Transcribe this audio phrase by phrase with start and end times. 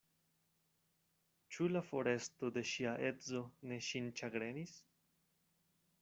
[1.55, 3.41] Ĉu la foresto de ŝia edzo
[3.73, 4.73] ne ŝin ĉagrenis?